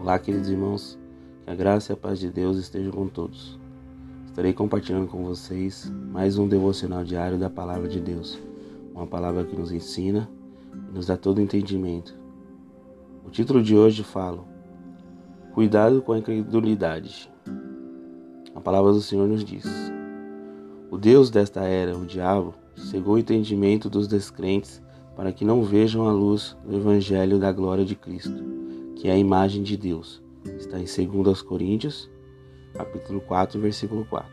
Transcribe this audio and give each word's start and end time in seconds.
Olá, 0.00 0.18
queridos 0.18 0.48
irmãos, 0.48 0.98
que 1.44 1.50
a 1.50 1.54
graça 1.54 1.92
e 1.92 1.94
a 1.94 1.96
paz 1.96 2.18
de 2.18 2.30
Deus 2.30 2.56
estejam 2.56 2.90
com 2.90 3.06
todos. 3.06 3.60
Estarei 4.24 4.50
compartilhando 4.54 5.06
com 5.06 5.22
vocês 5.24 5.92
mais 6.10 6.38
um 6.38 6.48
devocional 6.48 7.04
diário 7.04 7.36
da 7.36 7.50
Palavra 7.50 7.86
de 7.86 8.00
Deus, 8.00 8.40
uma 8.94 9.06
palavra 9.06 9.44
que 9.44 9.54
nos 9.54 9.70
ensina 9.70 10.26
e 10.88 10.94
nos 10.94 11.08
dá 11.08 11.18
todo 11.18 11.42
entendimento. 11.42 12.18
O 13.26 13.28
título 13.28 13.62
de 13.62 13.76
hoje 13.76 14.02
fala: 14.02 14.42
Cuidado 15.52 16.00
com 16.00 16.14
a 16.14 16.18
incredulidade. 16.18 17.30
A 18.54 18.60
palavra 18.60 18.92
do 18.92 19.02
Senhor 19.02 19.28
nos 19.28 19.44
diz: 19.44 19.66
O 20.90 20.96
Deus 20.96 21.28
desta 21.28 21.60
era, 21.64 21.94
o 21.94 22.06
diabo, 22.06 22.54
cegou 22.74 23.16
o 23.16 23.18
entendimento 23.18 23.90
dos 23.90 24.08
descrentes 24.08 24.82
para 25.14 25.30
que 25.30 25.44
não 25.44 25.62
vejam 25.62 26.08
a 26.08 26.12
luz 26.12 26.56
do 26.64 26.74
Evangelho 26.74 27.38
da 27.38 27.52
glória 27.52 27.84
de 27.84 27.94
Cristo, 27.94 28.42
que 29.00 29.08
é 29.08 29.12
a 29.12 29.18
imagem 29.18 29.62
de 29.62 29.78
Deus. 29.78 30.22
Está 30.58 30.78
em 30.78 30.84
2 30.84 31.40
Coríntios, 31.40 32.10
capítulo 32.74 33.18
4, 33.22 33.58
versículo 33.58 34.04
4. 34.04 34.30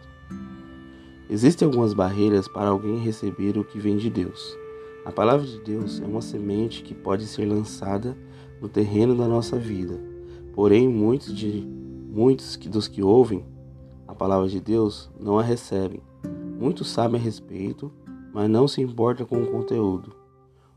Existem 1.30 1.66
algumas 1.66 1.94
barreiras 1.94 2.50
para 2.50 2.68
alguém 2.68 3.00
receber 3.00 3.58
o 3.58 3.64
que 3.64 3.80
vem 3.80 3.96
de 3.96 4.10
Deus. 4.10 4.58
A 5.06 5.12
palavra 5.12 5.48
de 5.48 5.58
Deus 5.62 6.02
é 6.02 6.06
uma 6.06 6.22
semente 6.22 6.84
que 6.84 6.94
pode 6.94 7.28
ser 7.28 7.46
lançada 7.46 8.18
no 8.60 8.68
terreno 8.68 9.16
da 9.16 9.26
nossa 9.26 9.58
vida. 9.58 9.98
Porém, 10.54 10.86
muitos, 10.90 11.34
de, 11.34 11.66
muitos 12.10 12.58
dos 12.58 12.90
que 12.90 13.02
ouvem 13.02 13.46
a 14.06 14.14
palavra 14.14 14.50
de 14.50 14.60
Deus 14.60 15.10
não 15.18 15.40
a 15.40 15.44
recebem. 15.44 16.02
Muitos 16.60 16.90
sabem 16.90 17.22
a 17.22 17.24
respeito, 17.24 17.90
mas 18.34 18.50
não 18.50 18.68
se 18.68 18.82
importam 18.82 19.26
com 19.26 19.42
o 19.42 19.48
conteúdo. 19.48 20.14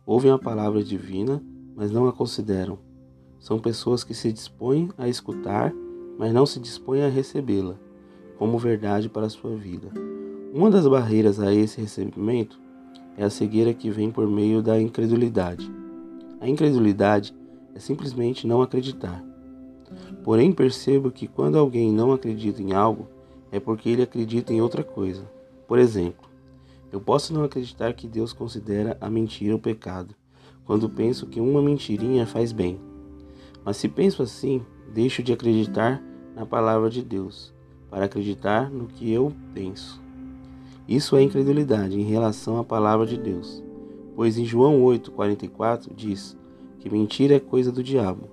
Ouvem 0.07 0.31
a 0.31 0.39
palavra 0.39 0.81
divina, 0.81 1.43
mas 1.75 1.91
não 1.91 2.07
a 2.07 2.13
consideram. 2.13 2.90
São 3.41 3.59
pessoas 3.59 4.05
que 4.05 4.15
se 4.15 4.31
dispõem 4.31 4.91
a 4.97 5.09
escutar, 5.09 5.75
mas 6.19 6.33
não 6.33 6.45
se 6.45 6.61
dispõem 6.61 7.03
a 7.03 7.09
recebê-la 7.09 7.75
como 8.39 8.59
verdade 8.59 9.09
para 9.09 9.27
a 9.27 9.31
sua 9.31 9.57
vida. 9.57 9.91
Uma 10.53 10.71
das 10.71 10.87
barreiras 10.87 11.41
a 11.41 11.53
esse 11.53 11.81
recebimento 11.81 12.59
é 13.17 13.25
a 13.25 13.31
cegueira 13.31 13.75
que 13.75 13.91
vem 13.91 14.11
por 14.11 14.27
meio 14.27 14.63
da 14.63 14.81
incredulidade. 14.81 15.71
A 16.41 16.49
incredulidade 16.49 17.35
é 17.75 17.79
simplesmente 17.79 18.47
não 18.47 18.63
acreditar. 18.63 19.23
Porém, 20.23 20.53
percebo 20.53 21.11
que 21.11 21.27
quando 21.27 21.59
alguém 21.59 21.93
não 21.93 22.13
acredita 22.13 22.63
em 22.63 22.73
algo, 22.73 23.09
é 23.51 23.59
porque 23.59 23.89
ele 23.89 24.03
acredita 24.03 24.53
em 24.53 24.61
outra 24.61 24.83
coisa. 24.83 25.31
Por 25.67 25.79
exemplo, 25.79 26.29
eu 26.93 27.01
posso 27.01 27.33
não 27.33 27.45
acreditar 27.45 27.93
que 27.93 28.09
Deus 28.09 28.33
considera 28.33 28.97
a 29.01 29.11
mentira 29.11 29.55
o 29.55 29.59
pecado, 29.59 30.15
quando 30.65 30.89
penso 30.89 31.27
que 31.27 31.41
uma 31.41 31.63
mentirinha 31.63 32.27
faz 32.27 32.53
bem. 32.53 32.81
Mas 33.71 33.77
se 33.77 33.87
penso 33.87 34.21
assim, 34.21 34.67
deixo 34.93 35.23
de 35.23 35.33
acreditar 35.33 36.03
na 36.35 36.45
palavra 36.45 36.91
de 36.91 37.05
Deus, 37.05 37.55
para 37.89 38.07
acreditar 38.07 38.69
no 38.69 38.89
que 38.89 39.13
eu 39.13 39.33
penso. 39.55 40.03
Isso 40.89 41.15
é 41.15 41.23
incredulidade 41.23 41.97
em 41.97 42.03
relação 42.03 42.59
à 42.59 42.65
palavra 42.65 43.07
de 43.07 43.17
Deus, 43.17 43.63
pois 44.17 44.37
em 44.37 44.45
João 44.45 44.83
8,44 44.83 45.95
diz 45.95 46.37
que 46.81 46.91
mentira 46.91 47.37
é 47.37 47.39
coisa 47.39 47.71
do 47.71 47.81
diabo. 47.81 48.29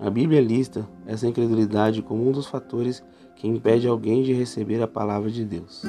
A 0.00 0.08
Bíblia 0.08 0.40
lista 0.40 0.88
essa 1.04 1.28
incredulidade 1.28 2.00
como 2.00 2.26
um 2.26 2.32
dos 2.32 2.46
fatores 2.46 3.04
que 3.36 3.46
impede 3.46 3.86
alguém 3.86 4.22
de 4.22 4.32
receber 4.32 4.80
a 4.80 4.88
palavra 4.88 5.30
de 5.30 5.44
Deus. 5.44 5.84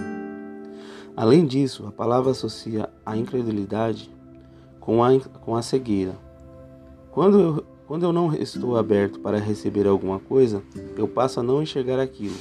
Além 1.15 1.45
disso, 1.45 1.87
a 1.87 1.91
palavra 1.93 2.31
associa 2.31 2.89
a 3.05 3.15
incredulidade 3.15 4.13
com 4.81 5.01
a, 5.01 5.17
com 5.39 5.55
a 5.55 5.61
cegueira. 5.61 6.17
Quando 7.09 7.39
eu, 7.39 7.76
quando 7.87 8.03
eu 8.03 8.11
não 8.11 8.33
estou 8.33 8.77
aberto 8.77 9.19
para 9.19 9.39
receber 9.39 9.87
alguma 9.87 10.19
coisa, 10.19 10.61
eu 10.97 11.07
passo 11.07 11.39
a 11.39 11.43
não 11.43 11.63
enxergar 11.63 11.99
aquilo. 11.99 12.35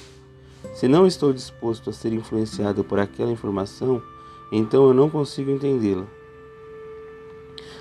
Se 0.74 0.88
não 0.88 1.06
estou 1.06 1.32
disposto 1.32 1.88
a 1.88 1.92
ser 1.92 2.12
influenciado 2.12 2.82
por 2.82 2.98
aquela 2.98 3.30
informação, 3.30 4.02
então 4.50 4.86
eu 4.86 4.92
não 4.92 5.08
consigo 5.08 5.50
entendê-la, 5.50 6.06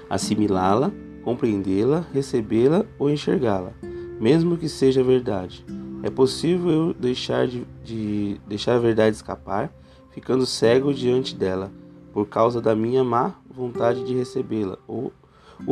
assimilá-la, 0.09 0.91
compreendê-la, 1.23 2.06
recebê-la 2.13 2.85
ou 3.00 3.09
enxergá-la, 3.09 3.73
mesmo 4.19 4.57
que 4.57 4.69
seja 4.69 5.03
verdade. 5.03 5.66
É 6.03 6.09
possível 6.09 6.69
eu 6.69 6.94
deixar 6.94 7.47
de, 7.47 7.66
de 7.84 8.39
deixar 8.47 8.75
a 8.75 8.79
verdade 8.79 9.16
escapar 9.16 9.73
ficando 10.12 10.45
cego 10.45 10.94
diante 10.94 11.35
dela, 11.35 11.72
por 12.13 12.28
causa 12.28 12.62
da 12.62 12.73
minha 12.73 13.03
má 13.03 13.35
vontade 13.50 14.06
de 14.06 14.13
recebê-la. 14.13 14.78
O, 14.88 15.12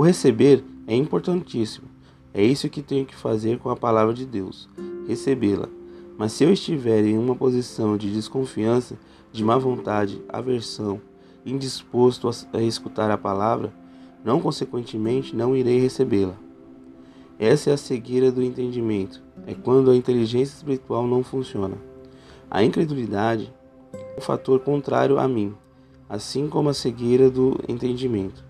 receber 0.01 0.63
é 0.85 0.95
importantíssimo. 0.95 1.92
É 2.33 2.43
isso 2.43 2.69
que 2.69 2.81
tenho 2.81 3.05
que 3.05 3.15
fazer 3.15 3.59
com 3.59 3.69
a 3.69 3.75
palavra 3.75 4.13
de 4.13 4.25
Deus, 4.25 4.69
recebê-la. 5.07 5.69
Mas 6.17 6.31
se 6.31 6.43
eu 6.43 6.51
estiver 6.51 7.03
em 7.05 7.17
uma 7.17 7.35
posição 7.35 7.97
de 7.97 8.11
desconfiança, 8.11 8.97
de 9.31 9.43
má 9.43 9.57
vontade, 9.57 10.21
aversão, 10.29 11.01
indisposto 11.45 12.29
a, 12.53 12.61
escutar 12.61 13.11
a 13.11 13.17
palavra, 13.17 13.73
não 14.23 14.39
consequentemente 14.39 15.35
não 15.35 15.55
irei 15.55 15.79
recebê-la. 15.79 16.35
Essa 17.37 17.71
é 17.71 17.73
a 17.73 17.77
cegueira 17.77 18.31
do 18.31 18.41
entendimento. 18.41 19.21
É 19.45 19.53
quando 19.53 19.91
a 19.91 19.95
inteligência 19.95 20.55
espiritual 20.55 21.05
não 21.05 21.23
funciona. 21.23 21.75
A 22.49 22.63
incredulidade 22.63 23.53
um 24.17 24.21
fator 24.21 24.59
contrário 24.59 25.19
a 25.19 25.27
mim, 25.27 25.53
assim 26.07 26.47
como 26.47 26.69
a 26.69 26.73
cegueira 26.73 27.29
do 27.29 27.59
entendimento. 27.67 28.43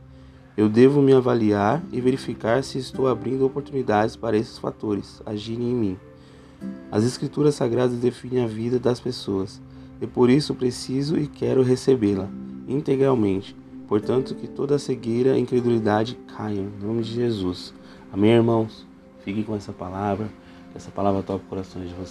Eu 0.56 0.69
devo 0.69 1.02
me 1.02 1.14
avaliar 1.14 1.84
e 1.91 2.00
verificar 2.00 2.64
se 2.64 2.78
estou 2.78 3.08
abrindo 3.08 3.46
oportunidades 3.46 4.16
para 4.16 4.38
esses 4.38 4.58
fatores 4.58 5.22
agirem 5.25 5.72
em 5.72 5.75
mim. 5.75 5.97
As 6.91 7.03
Escrituras 7.03 7.56
Sagradas 7.56 7.97
definem 7.97 8.44
a 8.44 8.47
vida 8.47 8.80
das 8.80 9.00
pessoas 9.00 9.62
e 10.00 10.08
por 10.08 10.30
isso 10.30 10.53
preciso 10.53 11.18
e 11.18 11.28
quero 11.28 11.64
recebê-la 11.64 12.30
integralmente. 12.68 13.56
Portanto, 13.88 14.36
que 14.36 14.47
toda 14.47 14.80
cegueira 14.80 15.38
e 15.38 15.41
incredulidade 15.41 16.18
caiam, 16.36 16.66
em 16.66 16.85
nome 16.85 17.03
de 17.03 17.14
Jesus. 17.14 17.74
Amém, 18.12 18.31
irmãos? 18.31 18.85
Fiquem 19.24 19.44
com 19.44 19.56
essa 19.56 19.74
palavra, 19.74 20.30
que 20.72 20.78
essa 20.78 20.91
palavra 20.91 21.24
toque 21.24 21.46
corações 21.46 21.90
de, 21.90 21.96
vo 21.96 22.06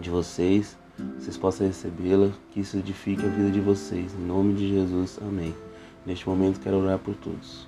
de 0.00 0.10
vocês 0.10 0.76
vocês 1.18 1.36
possam 1.36 1.66
recebê-la, 1.66 2.30
que 2.50 2.60
isso 2.60 2.78
edifique 2.78 3.24
a 3.24 3.28
vida 3.28 3.50
de 3.50 3.60
vocês. 3.60 4.14
Em 4.14 4.26
nome 4.26 4.54
de 4.54 4.68
Jesus, 4.68 5.18
amém. 5.20 5.54
Neste 6.06 6.28
momento 6.28 6.60
quero 6.60 6.78
orar 6.78 6.98
por 7.00 7.14
todos. 7.16 7.66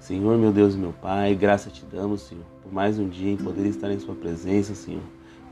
Senhor, 0.00 0.38
meu 0.38 0.50
Deus 0.50 0.74
e 0.74 0.78
meu 0.78 0.92
Pai, 0.92 1.34
graça 1.34 1.68
te 1.68 1.84
damos, 1.84 2.22
Senhor, 2.22 2.44
por 2.62 2.72
mais 2.72 2.98
um 2.98 3.06
dia 3.06 3.30
em 3.30 3.36
poder 3.36 3.66
estar 3.66 3.90
em 3.90 3.98
Sua 3.98 4.14
presença, 4.14 4.74
Senhor, 4.74 5.02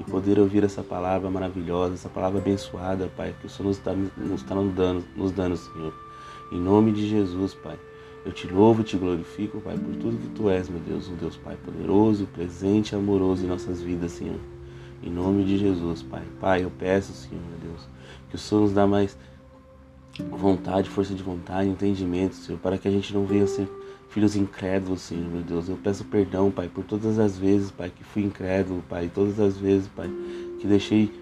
e 0.01 0.05
poder 0.05 0.39
ouvir 0.39 0.65
essa 0.65 0.83
palavra 0.83 1.29
maravilhosa, 1.29 1.93
essa 1.93 2.09
palavra 2.09 2.39
abençoada, 2.39 3.11
Pai, 3.15 3.35
que 3.39 3.47
o 3.47 3.51
Senhor 3.51 3.69
nos 3.69 3.77
está, 3.77 3.93
nos 3.93 4.11
nos, 4.17 4.43
dando, 4.75 5.05
nos 5.15 5.31
dando, 5.31 5.59
Senhor. 5.59 5.93
Em 6.51 6.59
nome 6.59 6.91
de 6.93 7.07
Jesus, 7.07 7.53
Pai. 7.53 7.79
Eu 8.25 8.33
te 8.33 8.47
louvo 8.47 8.83
te 8.83 8.97
glorifico, 8.97 9.61
Pai, 9.61 9.77
por 9.77 9.95
tudo 9.97 10.17
que 10.17 10.29
Tu 10.29 10.49
és, 10.49 10.71
meu 10.71 10.81
Deus, 10.81 11.09
um 11.09 11.17
Deus 11.17 11.37
Pai 11.37 11.57
poderoso, 11.63 12.27
presente 12.29 12.93
e 12.93 12.97
amoroso 12.97 13.45
em 13.45 13.49
nossas 13.49 13.83
vidas, 13.83 14.13
Senhor. 14.13 14.41
Em 15.03 15.11
nome 15.11 15.45
de 15.45 15.59
Jesus, 15.59 16.03
Pai. 16.03 16.23
Pai, 16.41 16.65
eu 16.65 16.71
peço, 16.71 17.13
Senhor, 17.13 17.43
meu 17.51 17.71
Deus, 17.71 17.87
que 18.31 18.37
o 18.37 18.39
Senhor 18.39 18.63
nos 18.63 18.73
dá 18.73 18.87
mais 18.87 19.19
vontade, 20.23 20.89
força 20.89 21.15
de 21.15 21.23
vontade, 21.23 21.69
entendimento, 21.69 22.35
Senhor, 22.35 22.59
para 22.59 22.79
que 22.79 22.89
a 22.89 22.91
gente 22.91 23.13
não 23.13 23.25
venha 23.25 23.47
ser 23.47 23.69
filhos 24.09 24.37
incrédulos, 24.37 25.03
Senhor, 25.03 25.29
meu 25.29 25.43
Deus. 25.43 25.69
Eu 25.69 25.77
peço 25.77 26.05
perdão, 26.05 26.51
Pai, 26.51 26.69
por 26.69 26.85
todas 26.85 27.19
as 27.19 27.37
vezes, 27.37 27.71
Pai, 27.71 27.91
que 27.95 28.03
fui 28.05 28.23
incrédulo, 28.23 28.83
Pai, 28.89 29.11
todas 29.13 29.39
as 29.39 29.57
vezes, 29.57 29.89
Pai, 29.89 30.11
que 30.59 30.67
deixei 30.67 31.13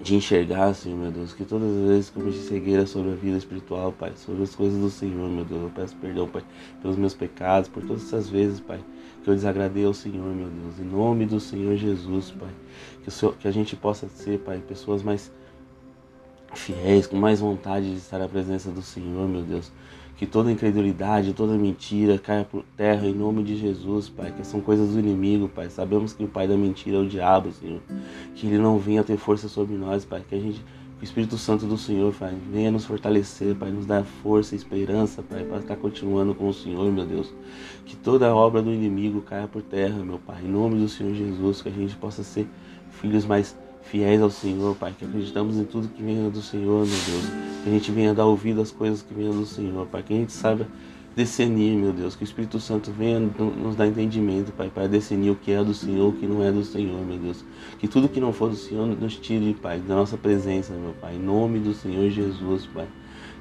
de 0.00 0.14
enxergar, 0.14 0.72
Senhor, 0.74 0.96
meu 0.96 1.10
Deus, 1.10 1.32
que 1.32 1.44
todas 1.44 1.68
as 1.68 1.88
vezes 1.88 2.10
que 2.10 2.18
eu 2.18 2.24
me 2.24 2.32
cegueira 2.32 2.86
sobre 2.86 3.12
a 3.12 3.14
vida 3.14 3.36
espiritual, 3.36 3.92
Pai, 3.92 4.12
sobre 4.14 4.44
as 4.44 4.54
coisas 4.54 4.80
do 4.80 4.88
Senhor, 4.88 5.28
meu 5.28 5.44
Deus, 5.44 5.62
eu 5.62 5.70
peço 5.70 5.96
perdão, 5.96 6.28
Pai, 6.28 6.42
pelos 6.80 6.96
meus 6.96 7.14
pecados, 7.14 7.68
por 7.68 7.82
todas 7.82 8.04
essas 8.04 8.28
vezes, 8.28 8.60
Pai, 8.60 8.80
que 9.22 9.28
eu 9.28 9.34
desagradei 9.34 9.84
ao 9.84 9.92
Senhor, 9.92 10.32
meu 10.34 10.48
Deus, 10.48 10.78
em 10.78 10.84
nome 10.84 11.26
do 11.26 11.40
Senhor 11.40 11.76
Jesus, 11.76 12.30
Pai. 12.30 12.50
Que, 13.02 13.10
Senhor, 13.10 13.34
que 13.36 13.48
a 13.48 13.50
gente 13.50 13.74
possa 13.74 14.08
ser, 14.08 14.38
Pai, 14.38 14.62
pessoas 14.66 15.02
mais 15.02 15.32
fiéis, 16.54 17.06
com 17.06 17.16
mais 17.16 17.40
vontade 17.40 17.90
de 17.90 17.96
estar 17.96 18.18
na 18.18 18.28
presença 18.28 18.70
do 18.70 18.82
Senhor, 18.82 19.28
meu 19.28 19.42
Deus. 19.42 19.72
Que 20.16 20.26
toda 20.26 20.50
incredulidade, 20.50 21.32
toda 21.32 21.54
mentira 21.54 22.18
caia 22.18 22.44
por 22.44 22.64
terra 22.76 23.06
em 23.06 23.14
nome 23.14 23.44
de 23.44 23.56
Jesus, 23.56 24.08
Pai. 24.08 24.32
Que 24.32 24.44
são 24.44 24.60
coisas 24.60 24.90
do 24.90 24.98
inimigo, 24.98 25.48
Pai. 25.48 25.70
Sabemos 25.70 26.12
que 26.12 26.24
o 26.24 26.28
Pai 26.28 26.48
da 26.48 26.56
mentira 26.56 26.96
é 26.96 27.00
o 27.00 27.08
diabo, 27.08 27.52
Senhor. 27.52 27.80
Que 28.34 28.46
ele 28.48 28.58
não 28.58 28.78
venha 28.78 29.04
ter 29.04 29.16
força 29.16 29.48
sobre 29.48 29.76
nós, 29.76 30.04
Pai. 30.04 30.24
Que 30.28 30.34
a 30.34 30.40
gente 30.40 30.64
o 31.00 31.04
Espírito 31.04 31.38
Santo 31.38 31.64
do 31.64 31.78
Senhor, 31.78 32.12
Pai, 32.12 32.36
venha 32.50 32.72
nos 32.72 32.84
fortalecer, 32.84 33.54
Pai, 33.54 33.70
nos 33.70 33.86
dar 33.86 34.02
força 34.02 34.56
e 34.56 34.58
esperança, 34.58 35.22
Pai, 35.22 35.44
para 35.44 35.58
estar 35.58 35.76
continuando 35.76 36.34
com 36.34 36.48
o 36.48 36.52
Senhor, 36.52 36.90
meu 36.90 37.06
Deus. 37.06 37.32
Que 37.86 37.94
toda 37.94 38.34
obra 38.34 38.60
do 38.60 38.72
inimigo 38.72 39.22
caia 39.22 39.46
por 39.46 39.62
terra, 39.62 40.04
meu 40.04 40.18
Pai. 40.18 40.42
Em 40.42 40.48
nome 40.48 40.80
do 40.80 40.88
Senhor 40.88 41.14
Jesus, 41.14 41.62
que 41.62 41.68
a 41.68 41.72
gente 41.72 41.94
possa 41.94 42.24
ser 42.24 42.48
filhos 42.90 43.24
mais 43.24 43.56
fiéis 43.90 44.20
ao 44.20 44.30
Senhor, 44.30 44.76
Pai. 44.76 44.94
Que 44.96 45.04
acreditamos 45.04 45.56
em 45.56 45.64
tudo 45.64 45.88
que 45.88 46.02
venha 46.02 46.30
do 46.30 46.42
Senhor, 46.42 46.86
meu 46.86 46.98
Deus. 47.06 47.24
Que 47.62 47.70
a 47.70 47.72
gente 47.72 47.90
venha 47.90 48.14
dar 48.14 48.26
ouvido 48.26 48.60
às 48.60 48.70
coisas 48.70 49.02
que 49.02 49.12
venham 49.12 49.32
do 49.32 49.46
Senhor, 49.46 49.86
Pai. 49.86 50.02
Que 50.02 50.14
a 50.14 50.16
gente 50.16 50.32
saiba 50.32 50.66
discernir, 51.16 51.76
meu 51.76 51.92
Deus. 51.92 52.14
Que 52.14 52.22
o 52.22 52.24
Espírito 52.24 52.60
Santo 52.60 52.92
venha 52.92 53.18
nos 53.18 53.76
dar 53.76 53.86
entendimento, 53.86 54.52
Pai, 54.52 54.70
para 54.72 54.86
discernir 54.86 55.30
o 55.30 55.36
que 55.36 55.52
é 55.52 55.62
do 55.62 55.74
Senhor, 55.74 56.08
o 56.08 56.12
que 56.12 56.26
não 56.26 56.42
é 56.42 56.52
do 56.52 56.64
Senhor, 56.64 57.04
meu 57.04 57.18
Deus. 57.18 57.44
Que 57.78 57.88
tudo 57.88 58.08
que 58.08 58.20
não 58.20 58.32
for 58.32 58.50
do 58.50 58.56
Senhor 58.56 58.86
nos 58.86 59.16
tire, 59.16 59.54
Pai, 59.54 59.80
da 59.80 59.94
nossa 59.94 60.16
presença, 60.16 60.72
meu 60.74 60.92
Pai. 61.00 61.16
Em 61.16 61.18
nome 61.18 61.58
do 61.58 61.74
Senhor 61.74 62.08
Jesus, 62.10 62.66
Pai. 62.66 62.86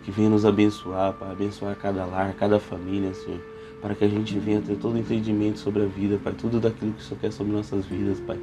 Que 0.03 0.11
venha 0.11 0.29
nos 0.29 0.45
abençoar, 0.45 1.13
Pai. 1.13 1.31
Abençoar 1.31 1.75
cada 1.75 2.05
lar, 2.05 2.33
cada 2.33 2.59
família, 2.59 3.13
Senhor 3.13 3.56
para 3.81 3.93
que 3.93 4.03
a 4.03 4.07
gente 4.07 4.37
venha 4.39 4.61
ter 4.61 4.75
todo 4.75 4.95
o 4.95 4.97
entendimento 4.97 5.59
sobre 5.59 5.83
a 5.83 5.85
vida, 5.85 6.19
Pai, 6.23 6.33
tudo 6.33 6.59
daquilo 6.59 6.93
que 6.93 7.01
o 7.01 7.03
Senhor 7.03 7.19
quer 7.19 7.31
sobre 7.31 7.53
nossas 7.53 7.85
vidas, 7.85 8.19
Pai. 8.19 8.39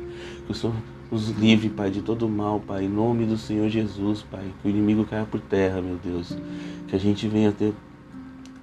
Que 0.46 0.52
o 0.52 0.54
Senhor 0.54 0.74
nos 1.10 1.30
livre, 1.30 1.68
Pai, 1.68 1.90
de 1.90 2.02
todo 2.02 2.28
mal, 2.28 2.60
Pai, 2.60 2.84
em 2.84 2.88
nome 2.88 3.26
do 3.26 3.36
Senhor 3.36 3.68
Jesus, 3.68 4.22
Pai. 4.22 4.44
Que 4.62 4.68
o 4.68 4.70
inimigo 4.70 5.04
caia 5.04 5.24
por 5.24 5.40
terra, 5.40 5.82
meu 5.82 5.96
Deus. 5.96 6.36
Que 6.88 6.96
a 6.96 6.98
gente 6.98 7.26
venha 7.26 7.50
ter 7.50 7.72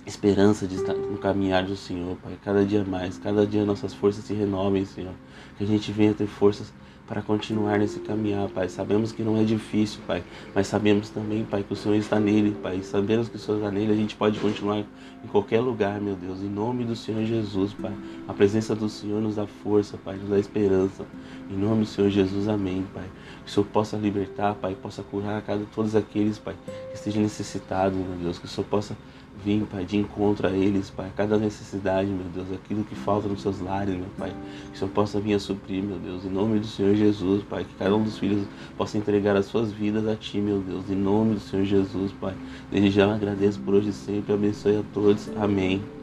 esperança 0.06 0.66
de 0.66 0.76
estar 0.76 0.94
no 0.94 1.18
caminhar 1.18 1.66
do 1.66 1.76
Senhor, 1.76 2.16
Pai. 2.18 2.38
Cada 2.44 2.66
dia 2.66 2.84
mais, 2.84 3.18
cada 3.18 3.46
dia 3.46 3.66
nossas 3.66 3.94
forças 3.94 4.24
se 4.24 4.34
renovem, 4.34 4.86
Senhor. 4.86 5.14
Que 5.58 5.64
a 5.64 5.68
gente 5.68 5.92
venha 5.92 6.14
ter 6.14 6.28
forças 6.28 6.74
para 7.08 7.22
continuar 7.22 7.80
nesse 7.80 8.00
caminhar, 8.00 8.48
Pai. 8.50 8.70
Sabemos 8.70 9.12
que 9.12 9.22
não 9.22 9.38
é 9.38 9.44
difícil, 9.44 10.00
Pai, 10.08 10.24
mas 10.56 10.68
sabemos 10.68 11.10
também, 11.10 11.44
Pai, 11.44 11.64
que 11.64 11.74
o 11.74 11.76
Senhor 11.76 11.96
está 11.96 12.20
nele, 12.20 12.56
Pai. 12.62 12.82
Sabemos 12.84 13.28
que 13.28 13.36
o 13.36 13.40
Senhor 13.40 13.58
está 13.58 13.72
nele, 13.72 13.92
a 13.92 13.96
gente 13.96 14.16
pode 14.16 14.40
continuar 14.40 14.80
em 14.80 15.28
qualquer 15.28 15.60
lugar, 15.60 16.00
meu 16.00 16.16
Deus. 16.16 16.40
Em 16.42 16.50
nome 16.50 16.86
do 16.86 16.96
Senhor 16.96 17.24
Jesus, 17.26 17.74
Pai. 17.74 17.94
A 18.28 18.34
presença 18.34 18.76
do 18.76 18.88
Senhor 18.90 19.22
nos 19.22 19.36
dá 19.36 19.46
força, 19.46 19.98
Pai, 19.98 20.16
nos 20.16 20.30
dá 20.30 20.40
esperança. 20.40 21.06
Em 21.50 21.58
nome 21.58 21.82
do 21.82 21.88
Senhor 21.88 22.10
Jesus, 22.10 22.48
amém, 22.48 22.86
Pai. 22.94 23.10
Que 23.44 23.50
o 23.50 23.54
Senhor 23.54 23.66
possa 23.66 23.98
libertar, 23.98 24.56
Pai, 24.56 24.76
possa 24.76 25.04
curar 25.04 25.42
cada 25.42 25.66
todos 25.76 25.96
aqueles, 25.96 26.40
Pai, 26.40 26.56
que 26.90 26.96
estejam 26.96 27.22
necessitados, 27.22 27.98
meu 27.98 28.18
Deus. 28.18 28.40
Que 28.40 28.46
o 28.46 28.48
Senhor 28.48 28.68
possa 28.68 28.96
Vim, 29.44 29.66
Pai, 29.66 29.86
de 29.86 29.98
encontro 29.98 30.48
a 30.48 30.52
eles, 30.52 30.90
Pai, 30.90 31.12
cada 31.16 31.38
necessidade, 31.38 32.10
meu 32.10 32.26
Deus, 32.34 32.52
aquilo 32.52 32.84
que 32.84 32.96
falta 32.96 33.28
nos 33.28 33.42
seus 33.42 33.60
lares, 33.60 33.96
meu 33.96 34.10
Pai, 34.18 34.32
que 34.70 34.76
o 34.76 34.80
Senhor 34.80 34.92
possa 34.92 35.20
vir 35.20 35.34
a 35.34 35.40
suprir, 35.40 35.84
meu 35.84 35.98
Deus, 35.98 36.26
em 36.26 36.30
nome 36.30 36.60
do 36.60 36.68
Senhor 36.68 36.96
Jesus, 36.96 37.44
Pai, 37.44 37.64
que 37.64 37.74
cada 37.76 37.96
um 37.96 38.04
dos 38.04 38.18
filhos 38.18 38.48
possa 38.78 38.98
entregar 38.98 39.36
as 39.36 39.46
suas 39.46 39.72
vidas 39.72 40.08
a 40.08 40.16
Ti, 40.16 40.40
meu 40.40 40.60
Deus, 40.60 40.90
em 40.90 40.96
nome 40.96 41.36
do 41.36 41.40
Senhor 41.40 41.66
Jesus, 41.66 42.12
Pai. 42.14 42.36
Desde 42.72 42.92
já 42.92 43.14
agradeço 43.14 43.60
por 43.60 43.74
hoje 43.74 43.90
e 43.90 43.94
sempre, 43.94 44.34
abençoe 44.34 44.78
a 44.78 44.84
todos, 44.94 45.30
amém. 45.38 46.01